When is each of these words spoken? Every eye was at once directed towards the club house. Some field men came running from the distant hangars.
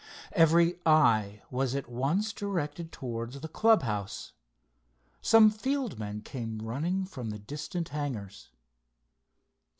Every 0.31 0.79
eye 0.83 1.43
was 1.51 1.75
at 1.75 1.87
once 1.87 2.33
directed 2.33 2.91
towards 2.91 3.39
the 3.39 3.47
club 3.47 3.83
house. 3.83 4.33
Some 5.21 5.51
field 5.51 5.99
men 5.99 6.21
came 6.23 6.57
running 6.63 7.05
from 7.05 7.29
the 7.29 7.37
distant 7.37 7.89
hangars. 7.89 8.49